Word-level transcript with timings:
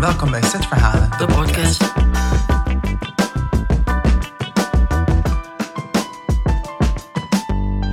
Welkom 0.00 0.30
bij 0.30 0.42
Setverhalen. 0.42 1.10
de 1.10 1.26
podcast. 1.26 1.82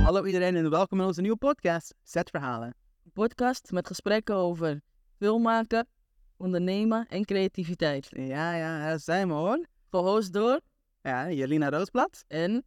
Hallo 0.04 0.24
iedereen 0.24 0.56
en 0.56 0.70
welkom 0.70 1.00
in 1.00 1.06
onze 1.06 1.20
nieuwe 1.20 1.36
podcast, 1.36 1.94
Zetverhalen. 2.02 2.74
Een 3.04 3.10
podcast 3.12 3.70
met 3.70 3.86
gesprekken 3.86 4.34
over 4.34 4.80
filmmaken, 5.18 5.88
ondernemen 6.36 7.06
en 7.06 7.24
creativiteit. 7.24 8.06
Ja, 8.10 8.54
ja, 8.54 8.78
daar 8.78 9.00
zijn 9.00 9.28
we 9.28 9.34
hoor. 9.34 9.66
Gehost 9.90 10.32
door 10.32 10.60
Ja, 11.02 11.30
Jelina 11.30 11.70
Roosblad. 11.70 12.24
en 12.28 12.64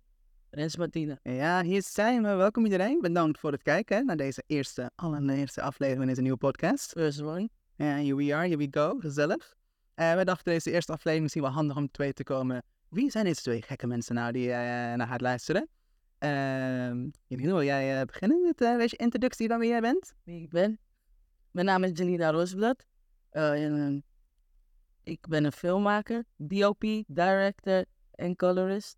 Rens 0.50 0.78
Martine. 0.78 1.20
Ja, 1.24 1.64
hier 1.64 1.84
zijn 1.84 2.24
we. 2.24 2.34
Welkom 2.34 2.64
iedereen. 2.64 3.00
Bedankt 3.02 3.40
voor 3.40 3.52
het 3.52 3.64
kijken 3.64 4.06
naar 4.06 4.18
deze 4.18 4.44
eerste, 4.48 4.92
allereerste 4.96 5.62
aflevering 5.62 6.02
in 6.02 6.08
deze 6.08 6.22
nieuwe 6.22 6.38
podcast. 6.38 6.92
First 6.92 7.22
one. 7.22 7.50
Ja, 7.82 7.96
here 7.96 8.16
we 8.16 8.36
are, 8.36 8.46
here 8.46 8.58
we 8.58 8.68
go. 8.72 9.00
Gezellig. 9.00 9.56
Eh 9.94 10.16
we 10.16 10.26
dachten 10.26 10.54
deze 10.54 10.72
eerste 10.72 10.92
aflevering 10.92 11.22
misschien 11.22 11.44
wel 11.44 11.52
handig 11.52 11.78
om 11.78 11.92
te 11.92 12.02
weten 12.02 12.16
te 12.16 12.24
komen. 12.24 12.64
Wie 12.90 13.12
zijn 13.12 13.26
deze 13.26 13.42
twee 13.42 13.62
gekke 13.62 13.88
mensen 13.88 14.16
nou 14.16 14.32
die 14.32 14.52
eh, 14.52 14.58
naar 14.94 15.08
gaat 15.08 15.22
luisteren? 15.22 15.68
Ehm 16.18 17.10
Jelina, 17.28 17.52
wil 17.52 17.64
jij 17.64 18.00
eh, 18.00 18.06
beginnen 18.06 18.42
met 18.42 18.62
eh 18.62 18.78
deze 18.78 18.96
introductie 18.96 19.48
van 19.48 19.60
wie 19.60 19.70
jij 19.70 19.82
bent? 19.82 20.14
Wie 20.24 20.42
ik 20.42 20.50
ben. 20.50 20.80
Mijn 21.52 21.66
naam 21.66 21.84
is 21.84 21.92
Janina 21.94 22.30
Roosblad. 22.30 22.86
Eh, 23.30 23.64
en, 23.64 24.04
eh, 25.04 25.14
ik 25.14 25.28
ben 25.28 25.44
een 25.44 25.52
filmmaker, 25.52 26.24
DOP, 26.38 26.84
director 27.08 27.86
en 28.12 28.36
colorist. 28.36 28.98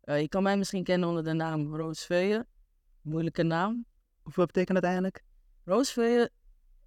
Eh, 0.00 0.20
je 0.20 0.28
kan 0.28 0.42
mij 0.42 0.56
misschien 0.56 0.84
kennen 0.84 1.08
onder 1.08 1.24
de 1.24 1.32
naam 1.32 1.74
Roos 1.76 2.04
Veuyen. 2.04 2.46
Moeilijke 3.02 3.42
naam. 3.42 3.84
Hoeveel 4.22 4.46
betekent 4.46 4.74
dat 4.74 4.84
eigenlijk? 4.84 5.22
Roos 5.64 5.92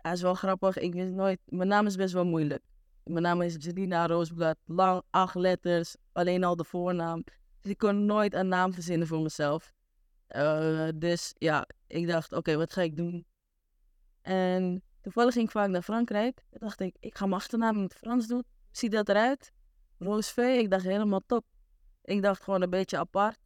Hij 0.03 0.12
is 0.12 0.21
wel 0.21 0.34
grappig. 0.34 0.77
Ik 0.77 0.93
wist 0.93 1.12
nooit, 1.12 1.40
mijn 1.46 1.68
naam 1.68 1.85
is 1.85 1.96
best 1.96 2.13
wel 2.13 2.26
moeilijk. 2.26 2.62
Mijn 3.04 3.23
naam 3.23 3.41
is 3.41 3.55
Janina 3.59 4.07
Roosblad, 4.07 4.57
lang, 4.65 5.01
acht 5.09 5.35
letters, 5.35 5.96
alleen 6.12 6.43
al 6.43 6.55
de 6.55 6.63
voornaam. 6.63 7.23
Dus 7.62 7.71
ik 7.71 7.77
kon 7.77 8.05
nooit 8.05 8.34
een 8.34 8.48
naam 8.48 8.74
verzinnen 8.74 9.07
voor 9.07 9.21
mezelf. 9.21 9.74
Eh, 10.27 10.87
dus 10.96 11.34
ja, 11.37 11.68
ik 11.87 12.07
dacht, 12.07 12.34
oké, 12.34 12.55
wat 12.55 12.74
ga 12.74 12.81
ik 12.81 12.96
doen? 12.96 13.26
En 14.21 14.84
toevallig 15.01 15.34
ging 15.34 15.46
ik 15.46 15.51
vaak 15.51 15.70
naar 15.70 15.81
Frankrijk. 15.81 16.43
Toen 16.49 16.59
dacht 16.59 16.79
ik, 16.79 16.96
ik 16.99 17.18
ga 17.18 17.26
mijn 17.26 17.41
achternaam 17.41 17.76
in 17.76 17.84
het 17.84 17.96
Frans 17.96 18.27
doen. 18.27 18.43
Ziet 18.71 18.91
dat 18.91 19.09
eruit? 19.09 19.51
Roos 19.98 20.31
Veuyen, 20.31 20.59
ik 20.59 20.70
dacht 20.70 20.84
helemaal 20.84 21.21
top. 21.26 21.46
Ik 22.01 22.21
dacht 22.21 22.43
gewoon 22.43 22.62
een 22.62 22.70
beetje 22.70 22.98
apart. 22.98 23.37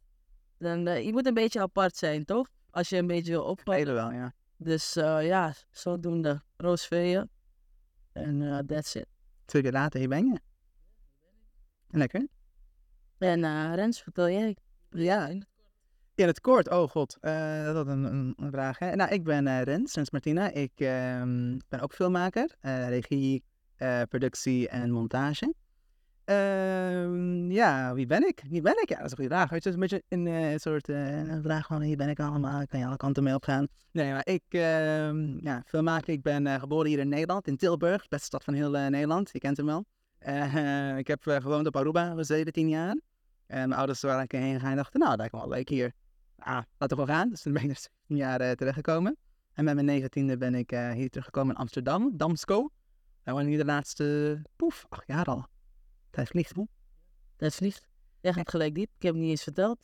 Dan, 0.58 0.86
eh, 0.86 1.04
je 1.04 1.12
moet 1.12 1.26
een 1.26 1.34
beetje 1.34 1.60
apart 1.60 1.96
zijn, 1.96 2.24
toch? 2.24 2.48
Als 2.70 2.88
je 2.88 2.96
een 2.96 3.06
beetje 3.06 3.32
wil 3.32 3.44
opvallen. 3.44 3.94
Wel, 3.94 4.12
ja. 4.12 4.34
Dus 4.60 4.96
eh, 4.96 5.26
ja, 5.26 5.54
zodoende 5.70 6.42
Roos 6.56 6.86
Veuyen. 6.86 7.30
En 8.12 8.42
eh, 8.42 8.58
that's 8.58 8.94
it. 8.94 9.06
Twee 9.44 9.62
keer 9.62 9.72
later, 9.72 9.98
hier 9.98 10.08
ben 10.08 10.26
je. 10.26 10.40
Lekker. 11.88 12.26
En 13.18 13.44
eh, 13.44 13.72
Rens, 13.74 14.02
vertel 14.02 14.28
jij. 14.28 14.56
Ja, 14.90 15.28
in 16.14 16.26
het 16.26 16.40
kort. 16.40 16.70
Oh 16.70 16.90
god, 16.90 17.16
dat 17.20 17.86
is 17.86 17.92
een, 17.92 18.04
een, 18.04 18.34
een 18.36 18.50
vraag. 18.50 18.78
Hè? 18.78 18.94
Nou, 18.94 19.10
ik 19.10 19.24
ben 19.24 19.62
Rens, 19.62 19.94
Rens 19.94 20.10
Martina. 20.10 20.50
Ik 20.50 20.72
ehm, 20.74 21.58
ben 21.68 21.80
ook 21.80 21.92
filmmaker. 21.92 22.56
regie, 22.88 23.44
productie 24.08 24.68
en 24.68 24.90
montage. 24.90 25.54
Ehm, 26.28 27.50
ja, 27.50 27.94
wie 27.94 28.06
ben 28.06 28.26
ik? 28.26 28.42
Wie 28.48 28.60
ben 28.60 28.82
ik? 28.82 28.88
Ja, 28.88 28.96
dat 28.96 29.04
is 29.04 29.10
een 29.10 29.16
goede 29.16 29.34
vraag. 29.34 29.50
Het 29.50 29.66
is 29.66 29.74
een 29.74 29.80
beetje 29.80 30.02
een 30.08 30.26
eh, 30.26 30.56
soort 30.56 30.88
eh, 30.88 31.38
vraag 31.42 31.66
van 31.66 31.78
wie 31.78 31.96
ben 31.96 32.08
ik 32.08 32.20
allemaal? 32.20 32.66
Kan 32.66 32.78
je 32.78 32.86
alle 32.86 32.96
kanten 32.96 33.22
mee 33.22 33.34
opgaan? 33.34 33.68
Nee, 33.92 34.12
maar 34.12 34.26
ik, 34.26 34.42
ehm 34.48 35.44
ja, 35.44 35.62
filmmaker. 35.66 36.12
Ik 36.12 36.22
ben 36.22 36.46
eh, 36.46 36.60
geboren 36.60 36.88
hier 36.88 36.98
in 36.98 37.08
Nederland, 37.08 37.46
in 37.46 37.56
Tilburg. 37.56 38.08
Beste 38.08 38.26
stad 38.26 38.44
van 38.44 38.54
heel 38.54 38.70
Nederland. 38.70 39.30
Je 39.32 39.38
kent 39.38 39.56
hem 39.56 39.66
wel. 39.66 39.84
Eh, 40.18 40.98
ik 41.02 41.06
heb 41.06 41.22
gewoond 41.22 41.66
op 41.66 41.76
Aruba 41.76 42.12
voor 42.12 42.24
17 42.24 42.68
jaar. 42.68 43.00
En 43.46 43.68
mijn 43.68 43.72
ouders 43.72 44.00
waren 44.00 44.26
keer 44.26 44.40
heen 44.40 44.54
gegaan 44.54 44.70
en 44.70 44.76
dachten, 44.76 45.00
nou, 45.00 45.16
dat 45.16 45.32
me 45.32 45.38
wel 45.38 45.48
leuk 45.48 45.68
hier. 45.68 45.92
Ah, 46.38 46.62
laten 46.78 46.96
we 46.96 47.04
wel 47.04 47.14
gaan. 47.14 47.28
Dus 47.28 47.42
toen 47.42 47.52
ben 47.52 47.62
ik 47.62 47.70
er 47.70 47.76
17 47.76 48.16
jaar 48.16 48.56
terechtgekomen. 48.56 49.16
En 49.52 49.64
met 49.64 49.74
mijn 49.74 49.86
negentiende 49.86 50.36
ben 50.36 50.54
ik 50.54 50.70
hier 50.70 51.10
teruggekomen 51.10 51.54
in 51.54 51.60
Amsterdam, 51.60 52.16
Damsko. 52.16 52.70
Daar 53.22 53.34
woon 53.34 53.42
ik 53.42 53.48
nu 53.48 53.56
de 53.56 53.64
laatste, 53.64 54.42
poef, 54.56 54.86
acht 54.88 55.06
jaar 55.06 55.24
al. 55.24 55.46
Tijd 56.10 56.28
vliegt, 56.28 56.56
hè? 56.56 56.62
Dat 57.36 57.54
vliegt. 57.54 57.88
Jij 58.20 58.32
gaat 58.32 58.50
gelijk 58.50 58.74
diep. 58.74 58.90
Ik 58.96 59.02
heb 59.02 59.12
het 59.12 59.22
niet 59.22 59.30
eens 59.30 59.42
verteld. 59.42 59.78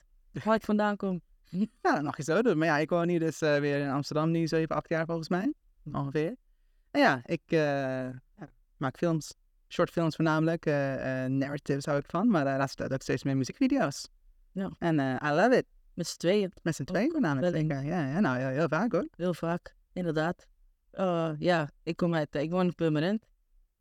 Waar 0.45 0.55
ik 0.55 0.63
vandaan 0.65 0.97
kom. 0.97 1.21
Ja, 1.83 1.95
dat 1.95 2.03
mag 2.03 2.17
je 2.17 2.23
zo 2.23 2.43
doen. 2.43 2.59
Maar 2.59 2.67
ja, 2.67 2.79
ik 2.79 2.91
woon 2.91 3.09
hier 3.09 3.19
dus 3.21 3.41
eh, 3.41 3.59
weer 3.59 3.79
in 3.81 3.91
Amsterdam 3.91 4.31
nu 4.31 4.47
7, 4.47 4.77
8 4.77 4.89
jaar 4.89 5.07
volgens 5.07 5.29
mij. 5.29 5.53
Ongeveer. 5.93 6.37
En 6.91 7.01
ja, 7.01 7.21
ik 7.25 7.43
eh, 7.47 7.59
ja, 8.11 8.51
maak 8.77 8.97
films. 8.97 9.35
Short 9.69 9.91
films 9.91 10.15
voornamelijk. 10.17 10.67
eh 10.67 11.25
narratives 11.25 11.85
hou 11.85 11.99
ik 11.99 12.07
van. 12.07 12.29
Maar 12.29 12.47
uh, 12.47 12.57
laatst 12.57 12.93
ook 12.93 13.03
steeds 13.03 13.23
meer 13.25 13.37
muziekvideo's. 13.37 14.09
Ja. 14.53 14.71
En 14.79 14.99
I 14.99 15.29
love 15.31 15.57
it. 15.57 15.67
Met 15.95 16.07
z'n 16.07 16.17
tweeën. 16.17 16.53
Met 16.63 16.75
z'n 16.75 16.85
tweeën 16.85 17.11
voornamelijk. 17.11 17.57
zeker. 17.57 17.85
Ja, 17.85 18.07
ja, 18.07 18.21
nou 18.21 18.39
heel, 18.39 18.49
heel 18.49 18.69
vaak 18.69 18.93
hoor. 18.93 19.09
Heel 19.17 19.35
vaak. 19.35 19.75
Inderdaad. 19.93 20.47
Ja, 21.39 21.71
ik 21.83 21.97
kom 21.97 22.15
uit... 22.15 22.35
Ik 22.35 22.51
woon 22.51 22.67
in 22.67 22.75
Purmerend. 22.75 23.23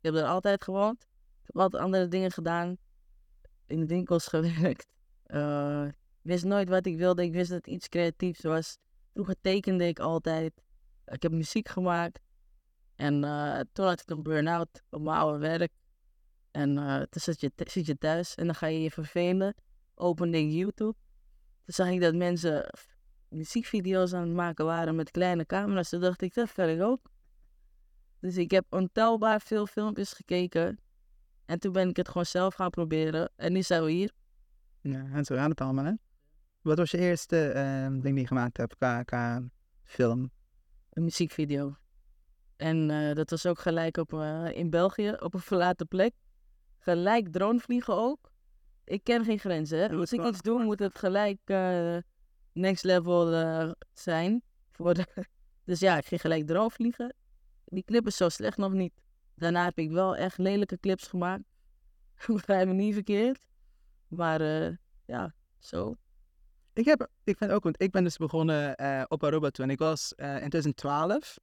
heb 0.00 0.14
er 0.14 0.24
altijd 0.24 0.64
gewoond. 0.64 1.06
Altijd 1.46 1.82
andere 1.82 2.08
dingen 2.08 2.30
gedaan. 2.30 2.76
In 3.66 3.80
de 3.80 3.86
winkels 3.86 4.26
gewerkt. 4.34 4.86
Ik 5.26 6.30
wist 6.30 6.44
nooit 6.44 6.68
wat 6.68 6.86
ik 6.86 6.96
wilde. 6.96 7.22
Ik 7.22 7.32
wist 7.32 7.50
dat 7.50 7.66
iets 7.66 7.88
creatiefs 7.88 8.42
was. 8.42 8.78
Vroeger 9.12 9.34
tekende 9.40 9.86
ik 9.86 9.98
altijd. 9.98 10.52
Ik 11.06 11.22
heb 11.22 11.32
muziek 11.32 11.68
gemaakt. 11.68 12.20
En 12.96 13.24
eh, 13.24 13.60
toen 13.72 13.86
had 13.86 14.00
ik 14.00 14.10
een 14.10 14.22
burn-out 14.22 14.82
op 14.90 15.00
mijn 15.02 15.16
oude 15.16 15.38
werk. 15.38 15.72
En 16.50 16.78
eh, 16.78 16.96
toen 16.96 17.22
zit 17.22 17.40
je, 17.40 17.52
zit 17.56 17.86
je 17.86 17.98
thuis 17.98 18.34
en 18.34 18.46
dan 18.46 18.54
ga 18.54 18.66
je 18.66 18.80
je 18.80 18.90
vervelen. 18.90 19.54
Opende 19.94 20.38
ik 20.38 20.50
YouTube. 20.52 20.94
Toen 21.64 21.74
zag 21.74 21.88
ik 21.88 22.00
dat 22.00 22.14
mensen 22.14 22.70
muziekvideo's 23.28 24.12
aan 24.12 24.22
het 24.22 24.32
maken 24.32 24.64
waren 24.64 24.94
met 24.96 25.10
kleine 25.10 25.46
camera's. 25.46 25.88
Toen 25.88 26.00
dacht 26.00 26.22
ik, 26.22 26.34
dat 26.34 26.52
kan 26.52 26.68
ik 26.68 26.82
ook. 26.82 27.00
Dus 28.20 28.36
ik 28.36 28.50
heb 28.50 28.66
ontelbaar 28.70 29.40
veel 29.40 29.66
filmpjes 29.66 30.12
gekeken. 30.12 30.78
En 31.46 31.58
toen 31.58 31.72
ben 31.72 31.88
ik 31.88 31.96
het 31.96 32.08
gewoon 32.08 32.26
zelf 32.26 32.54
gaan 32.54 32.70
proberen. 32.70 33.30
En 33.36 33.52
nu 33.52 33.62
zijn 33.62 33.84
we 33.84 33.90
hier. 33.90 34.12
Ja, 34.80 35.04
en 35.12 35.24
zo 35.24 35.34
gaat 35.34 35.48
het 35.48 35.60
allemaal 35.60 35.84
hè. 35.84 35.92
Wat 36.60 36.78
was 36.78 36.90
je 36.90 36.98
eerste 36.98 37.48
eh, 37.48 37.86
ding 37.86 38.02
die 38.02 38.14
je 38.14 38.26
gemaakt 38.26 38.56
hebt 38.56 38.76
qua, 38.76 39.02
qua 39.02 39.42
film? 39.82 40.30
Een 40.90 41.04
muziekvideo. 41.04 41.76
En 42.56 42.90
eh, 42.90 43.14
dat 43.14 43.30
was 43.30 43.46
ook 43.46 43.58
gelijk 43.58 43.96
op, 43.96 44.12
eh, 44.12 44.50
in 44.52 44.70
België, 44.70 45.16
op 45.18 45.34
een 45.34 45.40
verlaten 45.40 45.88
plek. 45.88 46.14
Gelijk 46.78 47.32
dronevliegen 47.32 47.94
ook. 47.94 48.32
Ik 48.84 49.04
ken 49.04 49.24
geen 49.24 49.38
grenzen. 49.38 49.78
Hè? 49.78 49.88
Als 49.88 50.12
ik 50.12 50.24
iets 50.24 50.42
doe, 50.42 50.64
moet 50.64 50.78
het 50.78 50.98
gelijk 50.98 51.38
eh, 51.44 51.96
next 52.52 52.84
level 52.84 53.74
zijn. 53.92 54.42
Voor 54.72 54.94
de... 54.94 55.06
Dus 55.64 55.80
ja, 55.80 55.98
ik 55.98 56.04
ging 56.04 56.20
gelijk 56.20 56.46
drone 56.46 56.70
vliegen. 56.70 57.14
Die 57.64 57.84
clip 57.84 58.06
is 58.06 58.16
zo 58.16 58.28
slecht 58.28 58.56
nog 58.56 58.72
niet. 58.72 59.03
Daarna 59.34 59.64
heb 59.64 59.78
ik 59.78 59.90
wel 59.90 60.16
echt 60.16 60.38
lelijke 60.38 60.80
clips 60.80 61.06
gemaakt. 61.06 61.42
Begrijp 62.26 62.66
me 62.66 62.72
niet 62.72 62.94
verkeerd. 62.94 63.46
Maar 64.08 64.40
eh, 64.40 64.76
ja, 65.04 65.34
zo. 65.58 65.94
Ik, 66.72 66.84
heb, 66.84 67.08
ik 67.24 67.36
vind 67.36 67.50
ook, 67.50 67.62
want 67.62 67.82
ik 67.82 67.90
ben 67.90 68.04
dus 68.04 68.16
begonnen 68.16 68.76
eh, 68.76 69.02
op 69.08 69.24
Aruba 69.24 69.50
toen. 69.50 69.70
Ik 69.70 69.78
was 69.78 70.14
eh, 70.14 70.32
in 70.32 70.48
2012. 70.48 71.38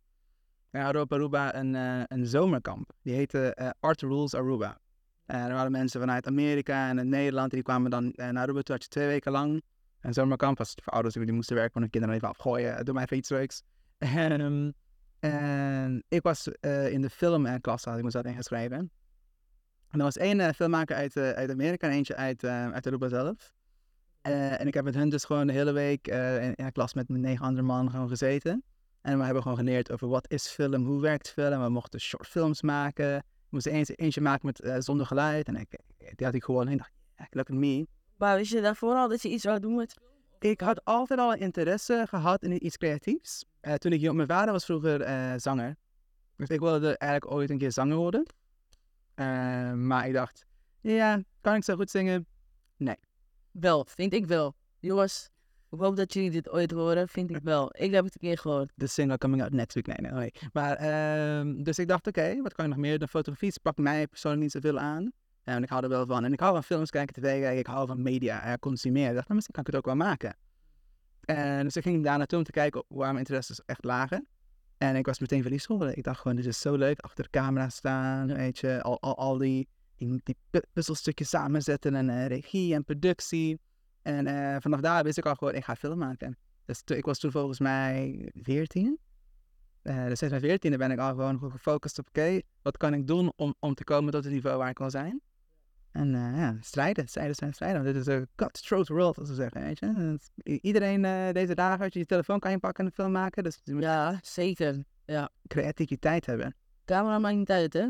We 0.69 0.79
hadden 0.79 1.01
op 1.01 1.13
Aruba 1.13 1.55
een, 1.55 1.73
een 2.13 2.27
zomerkamp. 2.27 2.91
Die 3.01 3.13
heette 3.13 3.75
Art 3.79 4.01
Rules 4.01 4.33
Aruba. 4.33 4.77
En 5.25 5.47
er 5.47 5.53
waren 5.53 5.71
mensen 5.71 5.99
vanuit 5.99 6.27
Amerika 6.27 6.89
en 6.89 7.09
Nederland. 7.09 7.51
Die 7.51 7.61
kwamen 7.61 7.91
dan 7.91 8.13
naar 8.15 8.37
Aruba. 8.37 8.61
Toen 8.61 8.77
twee 8.77 9.07
weken 9.07 9.31
lang 9.31 9.61
een 10.01 10.13
zomerkamp. 10.13 10.57
was 10.57 10.75
voor 10.83 10.93
ouders 10.93 11.13
die 11.13 11.31
moesten 11.31 11.55
werken, 11.55 11.73
kon 11.73 11.81
hun 11.81 11.91
kinderen 11.91 12.15
even 12.15 12.29
afgooien. 12.29 12.85
Doe 12.85 12.93
maar 12.93 13.03
even 13.03 13.17
iets 13.17 13.29
leuks. 13.29 13.63
En, 13.97 14.75
en 15.21 16.03
ik 16.07 16.21
was 16.21 16.47
eh, 16.47 16.91
in 16.91 17.01
de 17.01 17.09
filmklas, 17.09 17.83
had 17.83 17.97
ik 17.97 18.03
me 18.03 18.11
zat 18.11 18.25
ingeschreven. 18.25 18.91
En 19.89 19.99
er 19.99 20.03
was 20.03 20.17
één 20.17 20.39
eh, 20.39 20.53
filmmaker 20.53 20.95
uit, 20.95 21.15
eh, 21.15 21.29
uit 21.29 21.49
Amerika 21.49 21.87
en 21.87 21.93
eentje 21.93 22.15
uit, 22.15 22.43
eh, 22.43 22.71
uit 22.71 22.87
Aruba 22.87 23.07
zelf. 23.07 23.53
Eh, 24.21 24.59
en 24.59 24.67
ik 24.67 24.73
heb 24.73 24.83
met 24.83 24.95
hun 24.95 25.09
dus 25.09 25.23
gewoon 25.23 25.47
de 25.47 25.53
hele 25.53 25.71
week 25.71 26.07
eh, 26.07 26.43
in, 26.43 26.53
in 26.55 26.65
een 26.65 26.71
klas 26.71 26.93
met 26.93 27.09
negen 27.09 27.45
andere 27.45 27.67
man 27.67 27.89
gewoon 27.89 28.07
gezeten. 28.07 28.63
En 29.01 29.17
we 29.17 29.23
hebben 29.23 29.41
gewoon 29.41 29.57
geleerd 29.57 29.91
over 29.91 30.07
wat 30.07 30.31
is 30.31 30.47
film, 30.47 30.85
hoe 30.85 31.01
werkt 31.01 31.29
film. 31.29 31.61
We 31.61 31.69
mochten 31.69 31.99
short 31.99 32.27
films 32.27 32.61
maken. 32.61 33.15
We 33.15 33.47
moesten 33.49 33.71
eentje, 33.71 33.95
eentje 33.95 34.21
maken 34.21 34.45
met 34.45 34.59
eh, 34.61 34.75
zonder 34.79 35.05
geluid. 35.05 35.47
En 35.47 35.55
ik, 35.55 35.79
die 36.15 36.25
had 36.25 36.35
ik 36.35 36.43
gewoon 36.43 36.67
en 36.67 36.77
dacht, 36.77 36.91
ja, 37.15 37.27
look 37.29 37.49
at 37.49 37.55
me. 37.55 37.87
Maar 38.17 38.37
wist 38.37 38.51
je 38.51 38.61
daarvoor 38.61 38.95
al 38.95 39.09
dat 39.09 39.21
je 39.21 39.29
iets 39.29 39.43
zou 39.43 39.59
doen 39.59 39.75
met 39.75 39.95
Ik 40.41 40.61
had 40.61 40.85
altijd 40.85 41.19
al 41.19 41.33
interesse 41.33 42.05
gehad 42.09 42.43
in 42.43 42.65
iets 42.65 42.77
creatiefs. 42.77 43.45
Eh, 43.59 43.73
toen 43.73 43.91
ik 43.91 43.99
jong, 43.99 44.15
mijn 44.15 44.27
vader 44.27 44.51
was 44.51 44.65
vroeger 44.65 45.01
eh, 45.01 45.33
zanger. 45.37 45.75
Dus 46.35 46.47
ik 46.47 46.59
wilde 46.59 46.97
eigenlijk 46.97 47.33
ooit 47.33 47.49
een 47.49 47.57
keer 47.57 47.71
zanger 47.71 47.95
worden. 47.95 48.25
Eh, 49.13 49.73
maar 49.73 50.07
ik 50.07 50.13
dacht, 50.13 50.45
ja, 50.79 51.21
kan 51.41 51.55
ik 51.55 51.63
zo 51.63 51.75
goed 51.75 51.89
zingen? 51.89 52.27
Wel, 53.51 53.85
vind 53.85 54.13
ik 54.13 54.25
wel. 54.25 54.55
Jongens, 54.79 55.29
Ik 55.69 55.79
hoop 55.79 55.95
dat 55.95 56.13
jullie 56.13 56.31
dit 56.31 56.49
ooit 56.49 56.71
horen, 56.71 57.07
vind 57.07 57.29
ik 57.29 57.43
wel. 57.43 57.69
Ik 57.77 57.91
heb 57.91 58.05
het 58.05 58.13
een 58.13 58.29
keer 58.29 58.37
gehoord. 58.37 58.71
De 58.75 58.87
single 58.87 59.17
coming 59.17 59.41
out 59.41 59.51
next 59.51 59.73
week. 59.75 59.87
Nee, 59.87 59.97
nee, 59.99 60.11
nee. 60.11 60.31
Maar, 60.53 60.75
ehm, 60.75 61.63
dus 61.63 61.79
ik 61.79 61.87
dacht, 61.87 62.07
oké, 62.07 62.41
wat 62.41 62.53
kan 62.53 62.65
je 62.65 62.71
nog 62.71 62.79
meer? 62.79 62.99
De 62.99 63.07
fotografie 63.07 63.51
sprak 63.51 63.77
mij 63.77 64.07
persoonlijk 64.07 64.43
niet 64.43 64.51
zoveel 64.51 64.79
aan. 64.79 65.11
En 65.43 65.63
ik 65.63 65.69
hou 65.69 65.83
er 65.83 65.89
wel 65.89 66.05
van. 66.05 66.25
En 66.25 66.33
ik 66.33 66.39
hou 66.39 66.53
van 66.53 66.63
films 66.63 66.89
kijken, 66.89 67.13
tv 67.13 67.41
kijken. 67.41 67.57
Ik 67.57 67.67
hou 67.67 67.87
van 67.87 68.01
media 68.01 68.43
eh, 68.43 68.53
consumeren. 68.59 69.09
Ik 69.09 69.15
dacht, 69.15 69.27
nou, 69.27 69.35
misschien 69.35 69.55
kan 69.55 69.63
ik 69.63 69.69
het 69.69 69.79
ook 69.79 69.85
wel 69.85 70.07
maken. 70.07 70.37
En 71.21 71.63
dus 71.63 71.75
ik 71.75 71.83
ging 71.83 72.03
daar 72.03 72.17
naartoe 72.17 72.37
om 72.37 72.43
te 72.43 72.51
kijken 72.51 72.83
waar 72.87 73.07
mijn 73.07 73.17
interesses 73.17 73.61
echt 73.65 73.83
lagen. 73.83 74.27
En 74.77 74.95
ik 74.95 75.05
was 75.05 75.19
meteen 75.19 75.41
verliefd 75.41 75.65
geworden. 75.65 75.97
Ik 75.97 76.03
dacht 76.03 76.19
gewoon, 76.19 76.37
dit 76.37 76.45
is 76.45 76.59
zo 76.59 76.75
leuk. 76.75 76.99
Achter 76.99 77.23
de 77.23 77.29
camera 77.29 77.69
staan, 77.69 78.27
weet 78.33 78.59
je. 78.59 78.81
Al, 78.81 79.01
al, 79.01 79.17
al 79.17 79.37
die, 79.37 79.67
die, 79.97 80.21
die 80.23 80.37
pu- 80.49 80.61
puzzelstukjes 80.73 81.29
samenzetten 81.29 81.95
en 81.95 82.09
eh, 82.09 82.25
regie 82.25 82.73
en 82.73 82.83
productie. 82.83 83.59
En 84.01 84.27
eh, 84.27 84.55
vanaf 84.59 84.79
daar 84.79 85.03
wist 85.03 85.17
ik 85.17 85.25
al 85.25 85.35
gewoon, 85.35 85.55
ik 85.55 85.63
ga 85.63 85.75
film 85.75 85.97
maken. 85.97 86.37
Dus 86.65 86.81
ik 86.85 87.05
was 87.05 87.19
toen 87.19 87.31
volgens 87.31 87.59
mij 87.59 88.29
14. 88.33 88.99
Eh 89.81 90.05
dus 90.05 90.19
sinds 90.19 90.39
mijn 90.39 90.59
14e 90.59 90.77
ben 90.77 90.91
ik 90.91 90.99
al 90.99 91.09
gewoon 91.09 91.39
gefocust 91.51 91.99
op, 91.99 92.07
oké, 92.07 92.41
wat 92.61 92.77
kan 92.77 92.93
ik 92.93 93.07
doen 93.07 93.33
om, 93.35 93.55
om 93.59 93.73
te 93.73 93.83
komen 93.83 94.11
tot 94.11 94.23
het 94.23 94.33
niveau 94.33 94.57
waar 94.57 94.69
ik 94.69 94.77
wil 94.77 94.89
zijn? 94.89 95.21
En 95.91 96.15
eh, 96.15 96.37
ja, 96.37 96.57
strijden, 96.61 97.07
strijden, 97.07 97.35
zijn 97.35 97.53
strijden. 97.53 97.83
Want 97.83 97.95
dit 97.95 98.07
is 98.07 98.13
een 98.13 98.27
cutthroat 98.35 98.87
world, 98.87 99.17
als 99.17 99.29
we 99.29 99.35
zeggen, 99.35 99.61
weet 99.61 99.79
je. 99.79 99.85
En 99.85 100.19
iedereen 100.61 101.05
eh, 101.05 101.31
deze 101.31 101.55
dagen, 101.55 101.83
als 101.83 101.93
je 101.93 101.99
je 101.99 102.05
telefoon 102.05 102.39
kan 102.39 102.51
inpakken 102.51 102.83
en 102.83 102.89
een 102.89 102.95
film 102.95 103.11
maken. 103.11 103.43
Dus 103.43 103.59
je 103.63 103.73
moet 103.73 103.83
Ja, 103.83 104.19
zeker. 104.21 104.83
creativiteit 105.47 106.25
hebben. 106.25 106.55
Camera 106.85 107.19
maakt 107.19 107.35
niet 107.35 107.51
uit, 107.51 107.73
hè? 107.73 107.87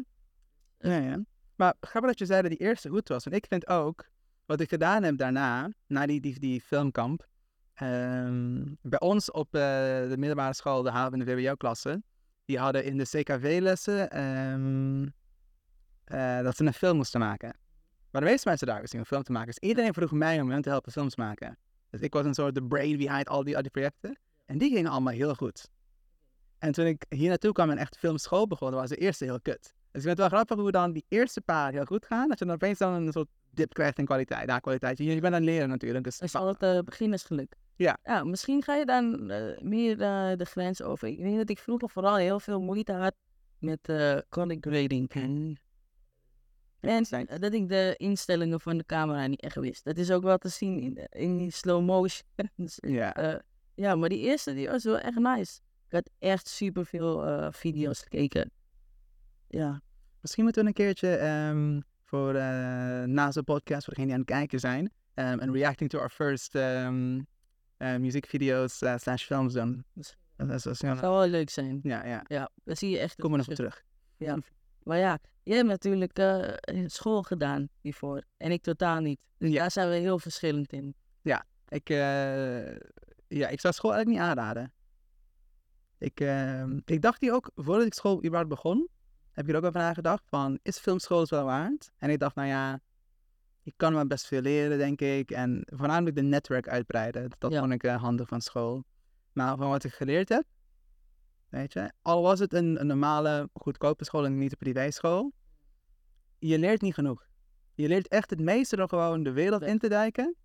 Ja, 0.80 0.98
ja. 0.98 1.24
Maar 1.56 1.74
grappig 1.80 2.09
dat 2.09 2.19
je 2.19 2.25
zei 2.25 2.42
dat 2.42 2.51
die 2.51 2.59
eerste 2.59 2.89
goed 2.89 3.07
was. 3.07 3.24
Want 3.24 3.36
ik 3.36 3.45
vind 3.45 3.68
ook, 3.68 4.09
wat 4.45 4.59
ik 4.59 4.69
gedaan 4.69 5.03
heb 5.03 5.18
daarna, 5.18 5.69
na 5.88 6.06
die, 6.06 6.21
die, 6.21 6.39
die 6.39 6.62
filmkamp, 6.62 7.27
ehm, 7.74 8.63
bij 8.81 9.00
ons 9.00 9.31
op 9.31 9.56
eh, 9.56 9.62
de 10.09 10.15
middelbare 10.18 10.53
school, 10.53 10.81
de 10.81 10.89
HAVO 10.92 11.12
en 11.12 11.19
de 11.19 11.25
VWO-klasse, 11.25 12.03
die 12.45 12.59
hadden 12.59 12.83
in 12.83 12.98
de 12.98 13.03
CKV-lessen 13.03 14.09
ehm, 14.09 15.07
eh, 16.03 16.44
dat 16.44 16.56
ze 16.56 16.65
een 16.65 16.74
film 16.74 16.95
moesten 16.98 17.19
maken. 17.19 17.56
Maar 18.12 18.22
de 18.22 18.28
meeste 18.28 18.48
mensen 18.48 18.68
daar 18.68 18.81
wisten 18.81 19.00
een 19.00 19.06
film 19.06 19.24
te 19.24 19.31
maken. 19.31 19.48
Dus 19.48 19.69
iedereen 19.69 19.94
vroeg 19.94 20.12
mij 20.12 20.42
om 20.42 20.50
hen 20.50 20.62
te 20.62 20.69
helpen 20.69 20.92
films 20.92 21.16
maken. 21.16 21.58
Dus 21.90 22.02
ik 22.02 22.13
was 22.13 22.25
een 22.25 22.34
soort 22.34 22.56
de 22.56 22.63
brain 22.63 22.98
behind 22.98 23.30
al 23.30 23.44
die, 23.44 23.56
al 23.56 23.62
die 23.62 23.72
projecten. 23.72 24.19
En 24.46 24.58
die 24.58 24.75
gingen 24.75 24.92
allemaal 24.92 25.13
heel 25.13 25.36
goed. 25.36 25.69
En 26.58 26.72
toen 26.72 26.86
ik 26.86 27.06
hier 27.10 27.30
naartoe 27.30 27.52
kwam 27.52 27.69
en 27.69 27.78
echt 27.78 27.98
filmschool 27.98 28.48
begon, 28.48 28.72
was 28.72 28.90
de 28.90 28.96
eerste 28.96 29.24
heel 29.24 29.42
kut. 29.42 29.62
Dus 29.62 30.02
ik 30.02 30.08
vind 30.08 30.18
het 30.18 30.18
wel 30.18 30.28
grappig 30.28 30.58
hoe 30.58 30.72
dan 30.72 30.92
die 30.92 31.06
eerste 31.08 31.42
paar 31.42 31.72
heel 31.72 31.86
goed 31.86 32.06
gaan. 32.06 32.28
Dat 32.28 32.40
je 32.40 32.46
dan 32.46 32.54
opeens 32.54 32.78
dan 32.78 32.94
een 32.94 33.12
soort 33.12 33.28
dip 33.50 33.74
krijgt 33.74 33.98
in 33.98 34.06
kwaliteit. 34.06 34.50
Ja, 34.50 34.60
kwaliteit. 34.60 34.98
Je, 34.98 35.04
je 35.04 35.22
bent 35.22 35.25
aan 35.25 35.34
het 35.34 35.44
leren 35.44 35.69
natuurlijk. 35.69 36.04
Dus 36.04 36.19
is 36.19 36.36
altijd 36.36 36.75
uh, 36.75 36.84
beginnersgeluk. 36.84 37.56
Ja. 37.75 37.98
Ja, 38.04 38.24
misschien 38.24 38.63
ga 38.63 38.75
je 38.75 38.86
dan 38.86 39.30
eh, 39.30 39.62
meer 39.62 39.92
eh, 40.02 40.38
de 40.38 40.46
grens 40.46 40.81
over. 40.81 41.08
Ik 41.08 41.19
weet 41.19 41.38
dat 41.38 41.50
ik 41.50 41.60
vroeger 41.60 41.90
vooral 41.90 42.16
heel 42.16 42.40
veel 42.40 42.62
moeite 42.62 42.94
had 42.94 43.16
met 43.58 43.90
eh 43.90 44.18
color 44.30 44.58
grading. 44.60 45.10
En 46.81 47.04
eh, 47.28 47.39
dat 47.39 47.54
ik 47.54 47.69
de 47.69 47.94
instellingen 47.98 48.60
van 48.60 48.78
de 48.78 48.86
camera 48.86 49.28
niet 49.28 49.42
echt 49.42 49.56
wist. 49.56 49.83
Dat 49.83 49.98
is 49.98 50.12
ook 50.12 50.24
wel 50.24 50.38
te 50.38 50.50
zien 50.50 50.80
in, 50.80 50.94
de- 50.94 51.07
in 51.12 51.38
die 51.38 51.51
slow 51.51 51.86
motion. 51.86 52.28
ja. 52.75 53.16
Eh, 53.16 53.39
ja, 53.74 53.95
maar 53.95 54.10
die 54.10 54.19
eerste 54.19 54.54
die 54.54 54.68
was 54.69 54.83
wel 54.83 55.00
echt 55.00 55.18
nice. 55.19 55.60
Ik 55.86 55.92
had 55.92 56.10
echt 56.19 56.48
superveel 56.48 57.25
eh 57.25 57.48
video's 57.51 58.01
gekeken. 58.01 58.51
Ja. 59.48 59.81
Misschien 60.22 60.44
moeten 60.44 60.62
we 60.62 60.68
een 60.68 60.74
keertje 60.74 61.16
ehm, 61.16 61.81
voor 62.04 62.36
eh 62.36 63.04
naast 63.04 63.34
de 63.34 63.44
podcast, 63.44 63.86
voor 63.86 63.94
degenen 63.94 64.06
die 64.06 64.13
aan 64.13 64.19
het 64.27 64.30
kijken 64.39 64.60
zijn, 64.60 64.92
ehm, 65.13 65.39
en 65.39 65.54
reacting 65.54 65.89
to 65.89 66.00
our 66.00 66.10
first 66.10 66.56
um, 66.56 67.27
muziekvideo's 67.77 68.81
uh, 68.81 68.98
slash 68.98 69.25
films 69.25 69.54
doen. 69.54 69.86
Dat 69.94 70.18
ja, 70.80 70.95
zou 70.95 71.00
wel 71.00 71.27
leuk 71.27 71.50
zijn. 71.50 71.80
ja, 71.84 72.06
ja. 72.06 72.24
Ja, 72.27 72.50
dan 72.63 72.75
zie 72.75 72.89
je 72.89 73.00
echt... 73.00 73.16
Kom 73.16 73.31
er 73.31 73.38
nog 73.38 73.48
op 73.48 73.54
terug. 73.54 73.84
Maar 74.84 74.98
ja, 74.98 75.19
jij 75.44 75.56
hebt 75.56 75.70
natuurlijk 75.70 76.18
eh, 76.18 76.84
school 76.88 77.24
gedaan 77.24 77.70
hiervoor. 77.82 78.24
En 78.38 78.52
ik 78.52 78.62
totaal 78.62 79.00
niet. 79.00 79.20
Dus 79.38 79.52
Ja. 79.52 79.60
daar 79.60 79.72
zijn 79.72 79.90
we 79.90 79.96
heel 79.96 80.20
verschillend 80.20 80.74
in. 80.74 80.96
Ik, 81.68 81.90
eh, 81.90 82.76
ja, 83.28 83.48
ik 83.48 83.60
zou 83.60 83.74
school 83.74 83.94
eigenlijk 83.94 84.08
niet 84.08 84.30
aanraden. 84.30 84.74
Ik, 85.98 86.20
ehm, 86.20 86.80
ik 86.86 87.02
dacht 87.02 87.22
hier 87.22 87.34
ook, 87.34 87.52
voordat 87.56 87.86
ik 87.86 87.94
school 87.94 88.18
überhaupt 88.18 88.50
begon, 88.50 88.88
heb 89.32 89.46
ik 89.46 89.52
er 89.52 89.58
ook 89.58 89.66
over 89.66 89.80
nagedacht 89.80 90.24
van, 90.30 90.60
is 90.62 90.78
filmschool 90.80 91.20
het 91.20 91.30
wel 91.30 91.46
waard? 91.46 91.92
En 91.98 92.10
ik 92.10 92.20
dacht, 92.20 92.36
nou 92.36 92.48
ja, 92.48 92.80
ik 93.64 93.74
kan 93.78 93.94
wel 93.94 94.08
best 94.08 94.28
veel 94.28 94.42
leren, 94.42 94.78
denk 94.78 95.02
ik. 95.02 95.32
En 95.32 95.64
voornamelijk 95.66 96.16
de 96.16 96.22
netwerk 96.22 96.68
uitbreiden. 96.68 97.30
Dat, 97.38 97.52
Ja. 97.52 97.60
vond 97.60 97.72
ik 97.72 97.84
eh, 97.84 98.02
handig 98.02 98.28
van 98.28 98.42
school. 98.42 98.84
Maar 99.34 99.58
van 99.58 99.70
wat 99.70 99.84
ik 99.84 99.94
geleerd 99.94 100.30
heb, 100.30 100.44
weet 101.51 101.74
je, 101.74 101.92
al 102.01 102.21
was 102.21 102.39
het 102.39 102.53
een, 102.53 102.80
een 102.80 102.88
normale, 102.88 103.50
goedkope 103.53 104.06
school 104.06 104.25
en 104.25 104.38
niet 104.38 104.51
een 104.51 104.57
privéschool, 104.57 105.31
je 106.39 106.59
leert 106.59 106.81
niet 106.81 106.94
genoeg. 106.94 107.27
Je 107.74 107.88
leert 107.88 108.07
echt 108.07 108.30
het 108.30 108.39
meeste 108.39 108.75
door 108.75 108.89
gewoon 108.89 109.24
de 109.24 109.31
wereld 109.31 109.62
in 109.62 109.80
te 109.80 109.89
dijken 109.89 110.36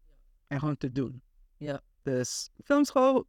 en 0.47 0.59
gewoon 0.59 0.77
te 0.77 0.93
doen. 0.93 1.23
Ja. 1.57 1.81
Dus 2.03 2.51
filmschool, 2.65 3.27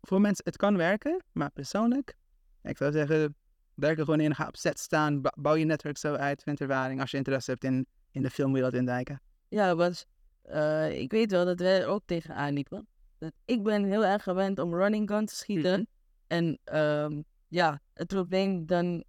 voor 0.00 0.20
mensen, 0.20 0.44
het 0.44 0.56
kan 0.56 0.76
werken, 0.76 1.24
maar 1.32 1.50
persoonlijk, 1.50 2.16
ik 2.62 2.76
zou 2.76 2.92
zeggen, 2.92 3.36
werk 3.74 3.98
er 3.98 4.04
gewoon 4.04 4.20
in, 4.20 4.34
ga 4.34 4.46
op 4.46 4.56
set 4.56 4.78
staan, 4.78 5.20
bouw 5.36 5.54
je 5.54 5.64
netwerk 5.64 5.98
zo 5.98 6.14
uit, 6.14 6.42
vind 6.42 6.60
ervaring 6.60 7.00
als 7.00 7.10
je 7.10 7.16
interesse 7.16 7.50
hebt 7.50 7.64
in, 7.64 7.86
in 8.10 8.22
de 8.22 8.30
filmwereld 8.30 8.74
indijken. 8.74 9.20
Ja, 9.48 9.74
want 9.76 10.06
eh, 10.42 11.00
ik 11.00 11.10
weet 11.10 11.30
wel 11.30 11.44
dat 11.44 11.60
wij 11.60 11.80
er 11.80 11.86
ook 11.86 12.02
tegenaan 12.04 12.52
liepen. 12.52 12.86
Dat 13.18 13.32
ik 13.44 13.62
ben 13.62 13.84
heel 13.84 14.04
erg 14.04 14.22
gewend 14.22 14.58
om 14.58 14.74
running 14.74 15.10
gun 15.10 15.26
te 15.26 15.34
schieten. 15.34 15.80
Mhm. 15.80 15.95
En 16.26 16.58
ehm, 16.64 17.22
ja, 17.48 17.80
het 17.94 18.06
probleem 18.06 18.66
dan 18.66 19.04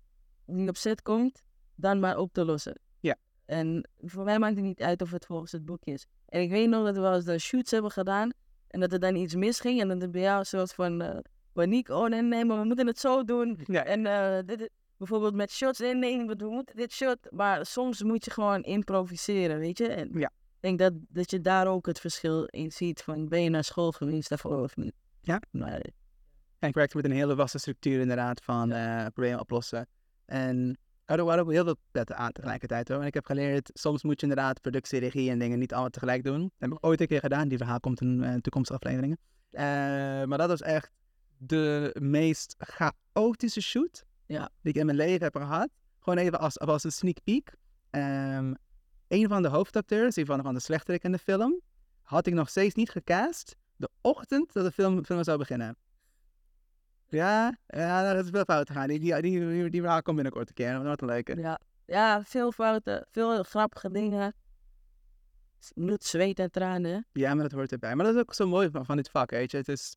niet 0.45 0.69
op 0.69 0.77
set 0.77 1.01
komt, 1.01 1.43
dan 1.75 1.99
maar 1.99 2.17
op 2.17 2.33
te 2.33 2.45
lossen. 2.45 2.79
Ja. 2.99 3.15
En 3.45 3.89
voor 3.97 4.23
mij 4.23 4.39
maakt 4.39 4.55
het 4.55 4.65
niet 4.65 4.81
uit 4.81 5.01
of 5.01 5.11
het 5.11 5.25
volgens 5.25 5.51
het 5.51 5.65
boekje 5.65 5.91
is. 5.93 6.05
En 6.25 6.41
ik 6.41 6.49
weet 6.49 6.69
nog 6.69 6.85
dat 6.85 6.95
we 6.95 7.01
wel 7.01 7.13
eens 7.15 7.25
de 7.25 7.39
shoots 7.39 7.71
hebben 7.71 7.91
gedaan. 7.91 8.31
En 8.67 8.79
dat 8.79 8.91
er 8.93 8.99
dan 8.99 9.15
iets 9.15 9.35
misging. 9.35 9.81
En 9.81 9.87
dan 9.87 10.01
is 10.01 10.09
bij 10.09 10.21
jou 10.21 10.39
een 10.39 10.45
soort 10.45 10.73
van 10.73 11.01
eh, 11.01 11.19
paniek. 11.53 11.89
Oh 11.89 12.07
nee, 12.09 12.21
nee, 12.21 12.45
maar 12.45 12.59
we 12.59 12.65
moeten 12.65 12.87
het 12.87 12.99
zo 12.99 13.23
doen. 13.23 13.59
Ja. 13.65 13.83
En 13.83 14.05
eh, 14.05 14.39
dit, 14.45 14.69
bijvoorbeeld 14.97 15.35
met 15.35 15.51
shots. 15.51 15.79
Nee, 15.79 15.95
nee, 15.95 16.25
we 16.25 16.35
we 16.35 16.49
moeten 16.49 16.75
dit 16.75 16.91
shot. 16.91 17.17
Maar 17.31 17.65
soms 17.65 18.03
moet 18.03 18.25
je 18.25 18.31
gewoon 18.31 18.63
improviseren, 18.63 19.59
weet 19.59 19.77
je. 19.77 19.87
En 19.87 20.09
Ja. 20.19 20.27
ik 20.27 20.59
denk 20.59 20.79
dat, 20.79 20.93
dat 21.09 21.31
je 21.31 21.41
daar 21.41 21.67
ook 21.67 21.85
het 21.85 21.99
verschil 21.99 22.45
in 22.45 22.71
ziet. 22.71 23.01
Van 23.01 23.27
ben 23.27 23.43
je 23.43 23.49
naar 23.49 23.63
school 23.63 23.91
geweest 23.91 24.29
daarvoor 24.29 24.61
of 24.61 24.75
niet? 24.75 24.93
Ja. 25.21 25.41
Maar, 25.51 25.85
En 26.59 26.69
ik 26.69 26.75
werkte 26.75 26.95
met 26.95 27.05
een 27.05 27.11
hele 27.11 27.35
vaste 27.35 27.57
structuur 27.57 27.99
inderdaad 27.99 28.43
van 28.43 28.71
eh 28.71 29.05
problemen 29.05 29.39
oplossen. 29.39 29.87
En 30.25 30.77
had 31.05 31.19
ook 31.19 31.51
heel 31.51 31.63
veel 31.63 31.75
petten 31.91 32.17
aan 32.17 32.31
tegelijkertijd 32.31 32.87
hoor. 32.87 33.01
En 33.01 33.07
ik 33.07 33.13
heb 33.13 33.25
geleerd, 33.25 33.69
soms 33.73 34.03
moet 34.03 34.19
je 34.19 34.27
inderdaad 34.27 34.61
productie, 34.61 34.99
regie 34.99 35.29
en 35.29 35.39
dingen 35.39 35.59
niet 35.59 35.71
allemaal 35.71 35.89
tegelijk 35.89 36.23
doen. 36.23 36.41
Dat 36.41 36.51
heb 36.57 36.71
ik 36.71 36.85
ooit 36.85 37.01
een 37.01 37.07
keer 37.07 37.19
gedaan, 37.19 37.47
die 37.47 37.57
verhaal 37.57 37.79
komt 37.79 38.01
in 38.01 38.23
eh, 38.23 38.33
toekomstige 38.33 38.79
afleveringen. 38.79 39.17
Eh, 39.51 39.63
maar 40.23 40.37
dat 40.37 40.47
was 40.47 40.61
echt 40.61 40.91
de 41.37 41.95
meest 41.99 42.55
chaotische 42.57 43.61
shoot 43.61 44.05
Ja. 44.25 44.49
die 44.61 44.73
ik 44.73 44.79
in 44.79 44.85
mijn 44.85 44.97
leven 44.97 45.23
heb 45.23 45.35
gehad. 45.35 45.69
Gewoon 45.99 46.17
even 46.17 46.39
als, 46.39 46.59
als 46.59 46.83
een 46.83 46.91
sneak 46.91 47.17
peek. 47.23 47.55
Ehm, 47.89 48.53
een 49.07 49.27
van 49.27 49.41
de 49.41 49.47
hoofdacteurs, 49.47 50.15
die 50.15 50.25
van, 50.25 50.43
van 50.43 50.53
de 50.53 50.59
slechterik 50.59 51.03
in 51.03 51.11
de 51.11 51.17
film, 51.17 51.61
had 52.01 52.27
ik 52.27 52.33
nog 52.33 52.49
steeds 52.49 52.75
niet 52.75 52.89
gecast 52.89 53.55
de 53.75 53.89
ochtend 54.01 54.53
dat 54.53 54.65
de 54.65 54.71
film, 54.71 55.05
film 55.05 55.23
zou 55.23 55.37
beginnen. 55.37 55.77
Ja, 57.09 57.57
ja, 57.67 58.13
dat 58.13 58.23
is 58.23 58.29
veel 58.29 58.43
fout 58.43 58.67
gegaan. 58.67 58.87
Die, 58.87 58.99
die, 58.99 59.21
die, 59.21 59.69
die, 59.69 59.81
verhaal 59.81 60.01
komt 60.01 60.15
binnenkort 60.15 60.47
een 60.47 61.23
keer. 61.23 61.39
Ja. 61.39 61.59
ja, 61.85 62.23
veel 62.23 62.51
fouten. 62.51 63.07
Veel 63.11 63.43
grappige 63.43 63.91
dingen. 63.91 64.33
Bloed, 65.73 66.03
zweet 66.03 66.39
en 66.39 66.51
tranen. 66.51 67.07
Ja, 67.11 67.33
maar 67.33 67.43
dat 67.43 67.51
hoort 67.51 67.71
erbij. 67.71 67.95
Maar 67.95 68.05
dat 68.05 68.15
is 68.15 68.21
ook 68.21 68.33
zo 68.33 68.47
mooi 68.47 68.69
van, 68.69 68.85
van 68.85 68.95
dit 68.95 69.09
vak, 69.09 69.29
weet 69.29 69.51
je. 69.51 69.57
Het 69.57 69.67
is, 69.67 69.95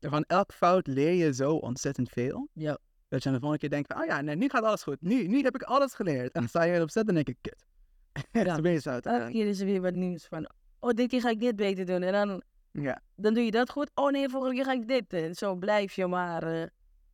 van 0.00 0.24
elk 0.26 0.52
fout 0.52 0.86
leer 0.86 1.12
je 1.12 1.34
zo 1.34 1.54
ontzettend 1.54 2.08
veel. 2.08 2.48
Ja. 2.52 2.78
Dat 3.08 3.22
je 3.22 3.28
aan 3.28 3.34
de 3.34 3.40
volgende 3.40 3.58
keer 3.58 3.70
denkt 3.70 3.92
van, 3.92 4.02
oh 4.02 4.06
ja, 4.06 4.20
nee, 4.20 4.36
nu 4.36 4.48
gaat 4.48 4.62
alles 4.62 4.82
goed. 4.82 5.00
Nu, 5.00 5.26
nu 5.26 5.42
heb 5.42 5.54
ik 5.54 5.62
alles 5.62 5.94
geleerd. 5.94 6.32
En 6.32 6.40
dan 6.40 6.48
sta 6.48 6.62
je 6.62 6.72
weer 6.72 6.82
op 6.82 6.90
zet 6.90 7.08
en 7.08 7.14
denk 7.14 7.28
ik, 7.28 7.36
kut. 7.40 7.66
Ja. 8.32 8.44
Elke 8.44 9.30
keer 9.30 9.46
is 9.46 9.60
er 9.60 9.66
weer 9.66 9.80
wat 9.80 9.94
nieuws 9.94 10.26
van. 10.26 10.50
Oh, 10.78 10.90
dit 10.90 11.08
keer 11.08 11.20
ga 11.20 11.30
ik 11.30 11.40
dit 11.40 11.56
beter 11.56 11.86
doen. 11.86 12.02
En 12.02 12.12
dan, 12.12 12.42
Ja. 12.82 13.00
dan 13.16 13.34
doe 13.34 13.44
je 13.44 13.50
dat 13.50 13.70
goed. 13.70 13.90
Oh 13.94 14.10
nee, 14.10 14.28
volgende 14.28 14.54
keer 14.54 14.64
ga 14.64 14.72
ik 14.72 14.88
dit. 14.88 15.12
En 15.12 15.34
zo 15.34 15.54
blijf 15.54 15.92
je 15.92 16.06
maar. 16.06 16.42
eh. 16.42 16.66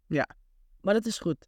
Ja. 0.07 0.29
Maar 0.81 0.95
dat 0.95 1.07
is 1.07 1.19
goed. 1.19 1.47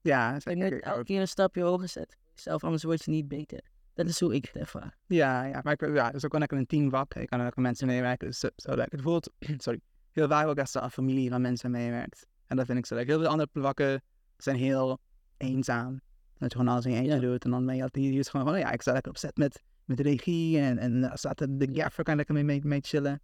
Ja, 0.00 0.34
Je 0.34 0.40
zeker. 0.40 0.82
elke 0.82 1.04
keer 1.04 1.20
een 1.20 1.28
stapje 1.28 1.62
hoger 1.62 1.88
zetten. 1.88 2.18
Zelf, 2.34 2.64
anders 2.64 2.82
word 2.82 3.04
je 3.04 3.10
niet 3.10 3.28
beter. 3.28 3.60
Dat 3.94 4.06
is 4.06 4.20
hoe 4.20 4.34
ik 4.34 4.44
het 4.44 4.56
ervaar. 4.56 4.96
Ja, 5.06 5.44
ja, 5.44 5.60
maar 5.62 5.72
ik, 5.72 5.94
ja, 5.94 6.10
dus 6.10 6.24
ook 6.24 6.30
wel 6.30 6.40
lekker 6.40 6.58
een 6.58 6.66
teamvak. 6.66 7.14
Ik 7.14 7.28
kan 7.28 7.46
ook 7.46 7.56
mensen 7.56 7.86
meewerken. 7.86 8.26
Dus 8.26 8.38
zo, 8.38 8.48
zo 8.56 8.74
lekker. 8.74 8.92
Het 8.98 9.02
voelt, 9.02 9.30
sorry, 9.64 9.80
heel 10.12 10.28
vaak 10.28 10.46
ook 10.46 10.58
als 10.58 10.74
er 10.74 10.82
een 10.82 10.90
familie 10.90 11.30
van 11.30 11.40
mensen 11.40 11.70
meewerkt. 11.70 12.26
En 12.46 12.56
dat 12.56 12.66
vind 12.66 12.78
ik 12.78 12.86
zo 12.86 12.94
leuk. 12.94 13.06
Heel 13.06 13.18
veel 13.18 13.28
andere 13.28 13.48
vakken 13.52 14.02
zijn 14.36 14.56
heel 14.56 14.98
eenzaam. 15.36 16.00
Dat 16.38 16.52
je 16.52 16.58
gewoon 16.58 16.72
alles 16.72 16.84
in 16.84 16.90
je 16.90 16.96
eentje 16.98 17.14
Ja. 17.14 17.20
doet. 17.20 17.44
En 17.44 17.50
dan 17.50 17.66
ben 17.66 17.76
je 17.76 17.82
altijd 17.82 18.04
hier 18.04 18.24
gewoon 18.24 18.46
van, 18.46 18.54
oh 18.54 18.60
ja, 18.60 18.70
ik 18.70 18.80
sta 18.82 18.92
lekker 18.92 19.10
op 19.10 19.18
set 19.18 19.36
met, 19.36 19.62
met 19.84 19.96
de 19.96 20.02
regie. 20.02 20.58
En, 20.58 20.78
en 20.78 21.00
dan 21.00 21.16
staat 21.18 21.38
de, 21.38 21.56
de 21.56 21.68
gaffer, 21.74 22.04
kan 22.04 22.16
lekker 22.16 22.34
mee, 22.34 22.44
mee, 22.44 22.60
mee 22.64 22.80
chillen. 22.82 23.20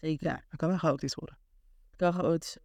Zeker. 0.00 0.26
Ja, 0.26 0.42
dat 0.48 0.58
kan 0.58 0.68
wel 0.68 0.78
chaotisch 0.78 1.14
worden. 1.14 1.38
Het 1.90 1.96
kan 1.96 2.12
chaotisch. 2.12 2.56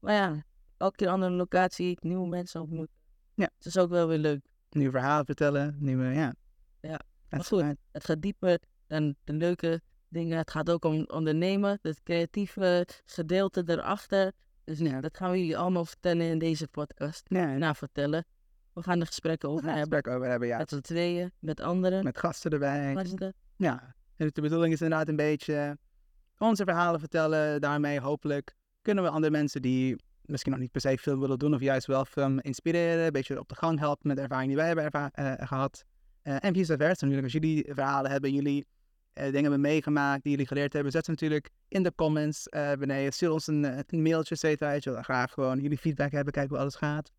Maar 0.00 0.14
ja, 0.14 0.44
elke 0.76 0.96
keer 0.96 1.06
een 1.06 1.12
andere 1.12 1.32
locatie, 1.32 1.98
nieuwe 2.00 2.28
mensen 2.28 2.60
ontmoeten. 2.60 2.94
Ja. 3.34 3.50
Het 3.56 3.66
is 3.66 3.78
ook 3.78 3.90
wel 3.90 4.08
weer 4.08 4.18
leuk. 4.18 4.40
Nieuwe 4.70 4.90
verhalen 4.92 5.24
vertellen, 5.24 5.76
nieuwe, 5.78 6.04
ja. 6.04 6.34
Ja, 6.80 7.00
maar 7.30 7.44
goed. 7.44 7.64
Het 7.92 8.04
gaat 8.04 8.22
dieper 8.22 8.58
dan 8.86 9.14
de 9.24 9.32
leuke 9.32 9.80
dingen. 10.08 10.38
Het 10.38 10.50
gaat 10.50 10.70
ook 10.70 10.84
om 10.84 11.04
ondernemen, 11.06 11.78
het 11.82 12.02
creatieve 12.02 12.86
gedeelte 13.04 13.62
erachter. 13.66 14.32
Dus 14.64 14.78
ja, 14.78 15.00
dat 15.00 15.16
gaan 15.16 15.30
we 15.30 15.38
jullie 15.38 15.58
allemaal 15.58 15.84
vertellen 15.84 16.26
in 16.26 16.38
deze 16.38 16.68
podcast. 16.68 17.22
Ja, 17.24 17.48
en 17.52 17.58
Nou, 17.58 17.74
vertellen. 17.74 18.24
We 18.72 18.82
gaan 18.82 19.00
er 19.00 19.06
gesprekken 19.06 19.48
over 19.48 19.64
hebben. 19.64 19.80
gesprek 19.80 20.06
over 20.08 20.28
hebben, 20.28 20.48
ja. 20.48 20.58
Met 20.58 20.68
z'n 20.68 20.80
tweeën, 20.80 21.32
met 21.38 21.60
anderen. 21.60 22.04
Met 22.04 22.18
gasten 22.18 22.50
erbij. 22.50 22.94
gasten. 22.94 23.34
Ja, 23.56 23.94
en 24.16 24.30
de 24.32 24.40
bedoeling 24.40 24.72
is 24.72 24.80
inderdaad 24.80 25.08
een 25.08 25.16
beetje 25.16 25.78
onze 26.38 26.64
verhalen 26.64 27.00
vertellen. 27.00 27.60
Daarmee 27.60 28.00
hopelijk 28.00 28.54
kunnen 28.82 29.04
we 29.04 29.10
andere 29.10 29.32
mensen 29.32 29.62
die 29.62 29.96
misschien 30.22 30.52
nog 30.52 30.60
niet 30.60 30.70
per 30.70 30.80
se 30.80 30.98
film 30.98 31.20
willen 31.20 31.38
doen 31.38 31.54
of 31.54 31.60
juist 31.60 31.86
wel 31.86 32.04
film 32.04 32.40
inspireren. 32.40 33.04
Een 33.06 33.12
beetje 33.12 33.38
op 33.38 33.48
de 33.48 33.54
gang 33.54 33.78
helpen 33.78 34.06
met 34.08 34.16
de 34.16 34.22
ervaring 34.22 34.48
die 34.48 34.56
wij 34.56 34.66
hebben 34.66 34.84
erva- 34.84 35.10
eh, 35.12 35.46
gehad. 35.46 35.84
Eh, 36.22 36.36
en 36.40 36.54
vice 36.54 36.76
versa 36.76 37.06
natuurlijk. 37.06 37.22
Als 37.22 37.32
jullie 37.32 37.64
verhalen 37.74 38.10
hebben, 38.10 38.32
jullie 38.32 38.66
eh, 39.12 39.24
dingen 39.24 39.42
hebben 39.42 39.60
meegemaakt 39.60 40.22
die 40.22 40.30
jullie 40.30 40.46
geleerd 40.46 40.72
hebben, 40.72 40.92
zet 40.92 41.04
ze 41.04 41.10
natuurlijk 41.10 41.50
in 41.68 41.82
de 41.82 41.94
comments 41.94 42.48
beneden. 42.78 43.12
Stuur 43.12 43.30
ons 43.30 43.46
een, 43.46 43.84
mailtje, 43.88 44.56
et 44.58 44.84
je 44.84 44.90
wel. 44.90 45.02
graag 45.02 45.32
gewoon 45.32 45.60
jullie 45.60 45.78
feedback 45.78 46.10
hebben, 46.10 46.32
kijken 46.32 46.50
hoe 46.52 46.60
alles 46.60 46.74
gaat. 46.74 47.10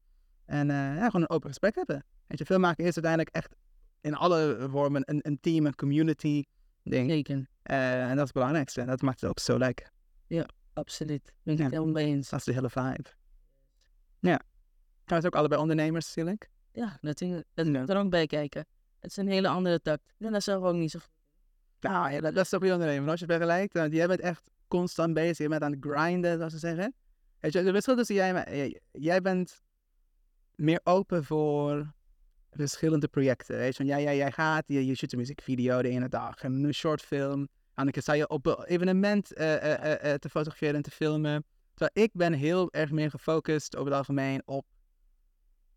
En 0.45 0.67
ja, 0.67 1.05
gewoon 1.05 1.21
een 1.21 1.29
open 1.29 1.49
gesprek 1.49 1.75
hebben. 1.75 2.05
Weet 2.27 2.39
je, 2.39 2.45
filmmaken 2.45 2.85
is 2.85 2.93
uiteindelijk 2.93 3.35
echt 3.35 3.55
in 4.01 4.15
alle 4.15 4.67
vormen 4.71 5.01
een, 5.05 5.19
een 5.21 5.39
team, 5.39 5.65
een 5.65 5.75
community 5.75 6.43
ding. 6.83 7.09
Zeker, 7.09 7.47
Eh, 7.61 8.01
en 8.01 8.07
dat 8.07 8.15
is 8.17 8.21
het 8.23 8.31
belangrijkste. 8.33 8.85
Dat 8.85 9.01
maakt 9.01 9.21
het 9.21 9.29
ook 9.29 9.39
zo 9.39 9.57
leuk. 9.57 9.91
absoluut. 10.73 11.33
Ben 11.43 11.53
ik 11.53 11.59
Ja. 11.59 11.65
het 11.65 11.73
helemaal 11.73 11.93
mee 11.93 12.05
eens. 12.05 12.29
Dat 12.29 12.39
is 12.39 12.45
de 12.45 12.53
hele 12.53 12.69
vibe. 12.69 13.09
Ja. 14.19 14.41
Zijn 15.05 15.25
ook 15.25 15.35
allebei 15.35 15.61
ondernemers 15.61 16.07
natuurlijk. 16.07 16.49
Ja, 16.71 16.97
natuurlijk. 17.01 17.47
Dat 17.53 17.65
Ja. 17.65 17.79
moet 17.79 17.89
er 17.89 17.97
ook 17.97 18.09
bij 18.09 18.25
kijken. 18.27 18.65
Het 18.99 19.09
is 19.11 19.17
een 19.17 19.27
hele 19.27 19.47
andere 19.47 19.81
tak. 19.81 19.99
Ja, 20.17 20.29
dat 20.29 20.39
is 20.39 20.49
ook 20.49 20.73
niet 20.73 20.91
zo 20.91 20.99
goed. 20.99 21.09
Nou, 21.79 22.11
ja, 22.11 22.21
dat, 22.21 22.33
dat 22.35 22.43
is 22.43 22.49
toch 22.49 22.65
je 22.65 22.71
ondernemer. 22.71 23.09
Als 23.09 23.19
je 23.19 23.25
het 23.25 23.35
vergelijkt, 23.35 23.73
want 23.73 23.93
jij 23.93 24.07
bent 24.07 24.19
echt 24.19 24.43
constant 24.67 25.13
bezig. 25.13 25.37
Je 25.37 25.47
bent 25.47 25.61
aan 25.61 25.71
het 25.71 25.85
grinden, 25.85 26.37
zoals 26.37 26.53
ze 26.53 26.59
zeggen. 26.59 26.93
Weet 27.39 27.53
je, 27.53 27.63
de 27.63 27.71
verschil 27.71 27.95
tussen 27.95 28.15
jij 28.15 28.27
en 28.27 28.33
mij, 28.33 28.57
jij- 28.57 28.79
jij 28.91 29.21
bent 29.21 29.61
meer 30.55 30.79
open 30.83 31.23
voor 31.23 31.93
verschillende 32.51 33.07
projecten. 33.07 33.57
Weet 33.57 33.77
je, 33.77 33.83
want 33.83 33.89
jij, 33.95 34.03
jij, 34.03 34.15
jij 34.17 34.31
gaat, 34.31 34.63
je, 34.67 34.85
je 34.85 34.95
shoot 34.95 35.11
een 35.11 35.17
muziekvideo 35.19 35.81
de 35.81 35.89
ene 35.89 36.09
dag, 36.09 36.35
en 36.43 36.63
een 36.63 36.73
short 36.73 37.01
film. 37.01 37.47
Andere 37.73 37.91
keer 37.93 38.01
sta 38.01 38.13
je 38.13 38.27
op 38.29 38.45
een 38.45 38.63
evenement 38.63 39.33
eh, 39.33 39.55
eh, 39.73 40.11
eh, 40.13 40.19
te 40.19 40.29
fotograferen 40.29 40.75
en 40.75 40.81
te 40.81 40.91
filmen. 40.91 41.45
Terwijl 41.73 42.05
ik 42.07 42.13
ben 42.13 42.33
heel 42.33 42.71
erg 42.71 42.91
meer 42.91 43.09
gefocust 43.09 43.75
over 43.75 43.87
het 43.89 43.97
algemeen 43.97 44.41
op 44.45 44.65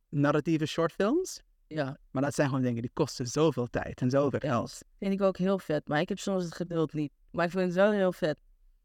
narratieve 0.08 0.66
shortfilms. 0.66 1.42
Ja, 1.66 1.98
Maar 2.10 2.22
dat 2.22 2.34
zijn 2.34 2.48
gewoon 2.48 2.62
dingen 2.62 2.82
die 2.82 2.90
kosten 2.92 3.26
zoveel 3.26 3.66
tijd 3.66 4.00
en 4.00 4.10
zoveel 4.10 4.38
geld. 4.38 4.78
vind 4.98 5.12
ik 5.12 5.20
ook 5.22 5.36
heel 5.36 5.58
vet. 5.58 5.88
Maar 5.88 6.00
ik 6.00 6.08
heb 6.08 6.18
soms 6.18 6.44
het 6.44 6.54
geduld 6.54 6.92
niet. 6.92 7.12
Maar 7.30 7.44
ik 7.44 7.50
vind 7.50 7.64
het 7.64 7.74
wel 7.74 7.90
heel 7.92 8.12
vet. 8.12 8.38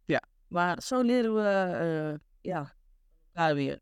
Ja. 0.06 0.22
Maar 0.48 0.82
zo 0.82 1.02
leren 1.02 1.36
we, 1.36 2.20
ja, 2.42 2.74
elkaar 3.34 3.56
weer. 3.56 3.80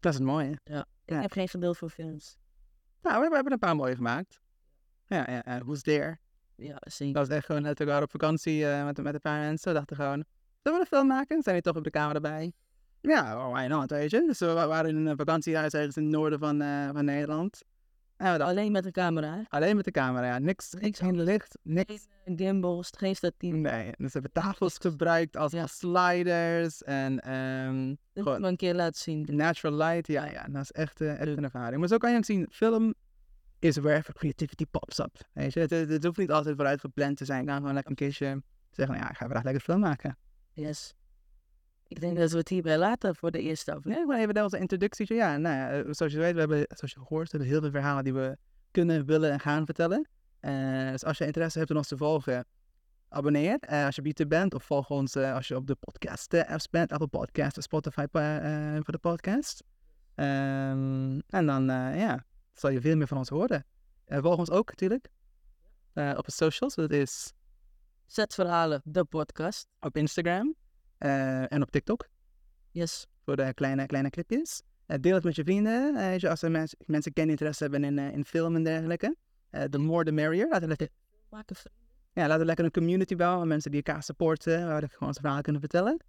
Dat 0.00 0.12
is 0.12 0.18
het 0.18 0.28
mooie. 0.28 0.50
Ik 0.50 0.60
Ja. 0.64 0.86
heb 1.04 1.32
geen 1.32 1.48
geduld 1.48 1.76
voor 1.76 1.90
films. 1.90 2.36
Nou, 3.06 3.18
we 3.18 3.22
hebben, 3.24 3.44
we 3.44 3.48
hebben 3.48 3.52
een 3.52 3.68
paar 3.68 3.86
mooie 3.86 3.96
gemaakt. 3.96 4.40
Ja, 5.06 5.26
ja, 5.30 5.42
ja. 5.44 5.64
Who's 5.64 5.82
There? 5.82 6.18
Ja, 6.54 6.76
zeker. 6.80 7.14
Dat 7.14 7.26
was 7.28 7.36
echt 7.36 7.46
gewoon 7.46 7.62
net, 7.62 7.80
op 8.02 8.10
vakantie 8.10 8.66
eh, 8.68 8.84
met, 8.84 9.02
met 9.02 9.14
een 9.14 9.20
paar 9.20 9.40
mensen. 9.40 9.68
We 9.72 9.78
dachten 9.78 9.96
gewoon, 9.96 10.24
zullen 10.62 10.78
we 10.78 10.84
een 10.84 10.96
film 10.96 11.06
maken? 11.06 11.42
Zijn 11.42 11.54
die 11.54 11.64
toch 11.64 11.76
op 11.76 11.84
de 11.84 11.90
camera 11.90 12.14
erbij? 12.14 12.52
Ja, 13.00 13.46
oh, 13.46 13.52
why 13.52 13.66
not, 13.66 13.90
weet 13.90 14.10
je. 14.10 14.24
Dus 14.26 14.38
we 14.38 14.52
wa- 14.52 14.66
waren 14.66 14.90
in 14.90 15.06
een 15.06 15.16
vakantiehuis 15.16 15.72
ergens 15.72 15.96
in 15.96 16.02
het 16.02 16.12
noorden 16.12 16.38
van, 16.38 16.60
eh, 16.60 16.90
van 16.92 17.04
Nederland. 17.04 17.62
We 18.16 18.24
dachten, 18.24 18.46
Alleen 18.46 18.72
met 18.72 18.82
de 18.84 18.90
camera, 18.90 19.44
alleen 19.48 19.76
met 19.76 19.84
de 19.84 19.90
camera, 19.90 20.26
ja. 20.26 20.38
Niks, 20.38 20.72
niks 20.80 20.98
geen 20.98 21.22
licht, 21.22 21.58
niks. 21.62 22.06
Geen 22.24 22.36
gimbals, 22.38 22.90
geen 22.96 23.16
statief. 23.16 23.54
Nee, 23.54 23.84
dus 23.96 24.12
we 24.12 24.20
hebben 24.20 24.32
tafels 24.32 24.76
gebruikt 24.78 25.36
als, 25.36 25.52
Ja. 25.52 25.66
sliders 25.66 26.82
en 26.82 27.20
ehm, 27.20 27.88
Dat 28.12 28.24
Gewoon- 28.24 28.32
moet 28.40 28.44
ik 28.44 28.50
een 28.50 28.56
keer 28.56 28.74
laten 28.74 29.00
zien. 29.00 29.26
natural 29.30 29.76
light. 29.76 30.06
Ja, 30.06 30.24
ja, 30.24 30.46
dat 30.50 30.62
is 30.62 30.72
echt, 30.72 31.00
eh, 31.00 31.10
echt 31.20 31.26
een 31.36 31.44
ervaring. 31.44 31.78
Maar 31.78 31.88
zo 31.88 31.96
kan 31.96 32.10
je 32.10 32.16
ook 32.16 32.24
zien, 32.24 32.46
film 32.50 32.94
is 33.58 33.76
wherever 33.76 34.14
creativity 34.14 34.64
pops 34.70 34.98
up. 34.98 35.16
Weet 35.32 35.52
je, 35.52 35.60
het 35.60 36.04
hoeft 36.04 36.18
niet 36.18 36.30
altijd 36.30 36.54
vooruit 36.56 36.80
gepland 36.80 37.16
te 37.16 37.24
zijn. 37.24 37.40
Ik 37.40 37.46
kan 37.46 37.56
gewoon 37.56 37.72
lekker 37.72 37.90
een 37.90 37.96
keertje 37.96 38.42
zeggen, 38.70 38.94
nou 38.94 39.06
ja, 39.06 39.10
ik 39.10 39.16
ga 39.16 39.24
vandaag 39.24 39.44
lekker 39.44 39.62
film 39.62 39.80
maken. 39.80 40.18
Yes. 40.52 40.94
Ik 41.88 42.00
denk 42.00 42.16
dat 42.16 42.30
we 42.30 42.38
het 42.38 42.48
hierbij 42.48 42.78
laten 42.78 43.16
voor 43.16 43.30
de 43.30 43.40
eerste 43.40 43.70
Nee, 43.70 43.78
aflevering. 43.78 44.10
gewoon 44.10 44.28
even 44.28 44.42
onze 44.42 44.58
introductie. 44.58 45.14
Ja, 45.14 45.36
nou 45.36 45.56
ja, 45.56 45.70
eh, 45.70 45.92
zoals 45.92 46.12
je 46.12 46.18
weet, 46.18 46.32
we 46.34 46.38
hebben, 46.38 46.58
zoals 46.68 46.92
je 46.92 47.00
gehoord, 47.00 47.30
we 47.30 47.36
hebben 47.36 47.48
heel 47.48 47.60
veel 47.60 47.70
verhalen 47.70 48.04
die 48.04 48.14
we 48.14 48.36
kunnen, 48.70 49.06
willen 49.06 49.30
en 49.30 49.40
gaan 49.40 49.64
vertellen. 49.64 50.08
Eh, 50.40 50.90
dus 50.90 51.04
als 51.04 51.18
je 51.18 51.26
interesse 51.26 51.58
hebt 51.58 51.70
om 51.70 51.76
ons 51.76 51.88
te 51.88 51.96
volgen, 51.96 52.46
abonneer 53.08 53.58
eh, 53.60 53.84
als 53.84 53.94
je 53.94 54.00
op 54.00 54.06
YouTube 54.06 54.28
bent. 54.28 54.54
Of 54.54 54.64
volg 54.64 54.90
ons 54.90 55.16
als 55.16 55.48
je 55.48 55.56
op 55.56 55.66
de 55.66 55.74
podcast 55.74 56.34
apps 56.34 56.68
bent. 56.68 56.92
Apple 56.92 57.08
Podcast 57.08 57.56
of 57.56 57.62
Spotify 57.62 58.06
voor 58.82 58.92
de 58.92 58.98
podcast. 59.00 59.62
Ehm, 60.14 61.18
en 61.28 61.46
dan, 61.46 61.64
ja, 61.96 62.24
zal 62.52 62.70
je 62.70 62.80
veel 62.80 62.96
meer 62.96 63.06
van 63.06 63.18
ons 63.18 63.28
horen. 63.28 63.66
Volg 64.06 64.38
ons 64.38 64.50
ook 64.50 64.68
natuurlijk 64.68 65.08
op 65.94 66.24
de 66.24 66.32
socials. 66.32 66.74
Dat 66.74 66.90
is 66.90 67.32
Zet 68.06 68.34
verhalen, 68.34 68.80
de 68.84 69.04
podcast. 69.04 69.66
op 69.80 69.96
Instagram 69.96 70.54
eh, 70.98 71.52
en 71.52 71.62
op 71.62 71.70
TikTok. 71.70 72.08
Yes. 72.70 73.06
voor 73.24 73.36
de 73.36 73.54
kleine, 73.54 73.86
kleine 73.86 74.10
clipjes. 74.10 74.62
Eh, 74.86 74.98
deel 75.00 75.14
het 75.14 75.24
met 75.24 75.36
je 75.36 75.44
vrienden. 75.44 75.96
eh, 75.96 76.30
als 76.30 76.42
er 76.42 76.50
mens, 76.50 76.74
mensen 76.86 77.12
interesse 77.12 77.62
hebben 77.62 77.84
in, 77.84 77.98
in 77.98 78.24
film 78.24 78.54
en 78.54 78.62
dergelijke. 78.64 79.16
The 79.70 79.78
more 79.78 80.04
the 80.04 80.12
merrier. 80.12 80.48
Laten 80.48 80.60
we, 80.60 80.66
lekker, 80.68 80.88
Maken 81.30 81.56
ja, 82.12 82.22
laten 82.22 82.38
we 82.38 82.44
lekker 82.44 82.64
een 82.64 82.70
community 82.70 83.16
bouwen. 83.16 83.48
Mensen 83.48 83.70
die 83.70 83.82
elkaar 83.82 84.02
supporten. 84.02 84.66
Waar 84.66 84.80
we 84.80 84.88
gewoon 84.88 85.08
onze 85.08 85.20
verhalen 85.20 85.42
kunnen 85.42 85.60
vertellen. 85.60 86.04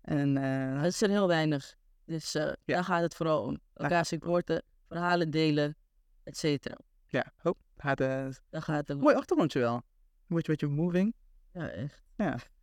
En 0.00 0.34
Dat 0.74 0.84
is 0.84 1.02
er 1.02 1.08
heel 1.08 1.28
weinig. 1.28 1.74
Dus 2.04 2.32
daar 2.64 2.84
gaat 2.84 3.02
het 3.02 3.14
vooral 3.14 3.42
om. 3.42 3.58
Elkaar 3.74 4.04
supporten, 4.04 4.62
verhalen 4.88 5.30
delen, 5.30 5.76
et 6.24 6.36
cetera. 6.36 6.78
ja, 7.06 7.32
oh, 7.42 7.54
gaat, 7.76 7.98
Daar 7.98 8.62
gaat 8.62 8.88
het 8.88 9.00
mooi 9.00 9.16
achtergrondje 9.16 9.58
wel. 9.58 9.74
Een 9.74 9.82
beetje, 10.36 10.52
beetje 10.52 10.66
moving. 10.66 11.14
Ja, 11.52 11.68
echt. 11.68 12.02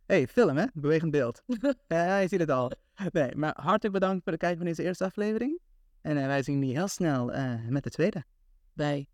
Hey, 0.06 0.26
film 0.26 0.56
hè? 0.56 0.64
Bewegend 0.74 1.10
beeld. 1.10 1.42
Ja, 1.88 2.18
je 2.18 2.28
ziet 2.28 2.40
het 2.40 2.50
al. 2.50 2.70
Nee, 3.12 3.34
maar 3.36 3.54
hartelijk 3.60 3.94
bedankt 3.94 4.22
voor 4.22 4.32
het 4.32 4.40
kijken 4.40 4.58
van 4.58 4.66
deze 4.66 4.82
eerste 4.82 5.04
aflevering. 5.04 5.60
En 6.00 6.16
eh, 6.16 6.26
wij 6.26 6.42
zien 6.42 6.58
jullie 6.58 6.76
heel 6.76 6.88
snel 6.88 7.32
eh, 7.32 7.54
met 7.68 7.84
de 7.84 7.90
tweede. 7.90 8.24
Bij 8.72 9.08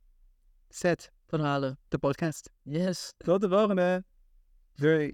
Zet 0.68 1.12
verhalen. 1.26 1.78
de 1.88 1.98
podcast. 1.98 2.50
Yes. 2.62 3.12
Tot 3.16 3.40
de 3.40 3.48
volgende. 3.48 4.04
Doei. 4.74 5.12